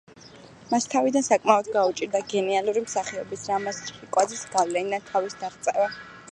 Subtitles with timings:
[0.69, 5.91] მას თავიდან საკმაოდ გაუჭირდა გენიალური მსახიობის– რამაზ ჩხიკვაძის– გავლენიდან თავის დაღწევა.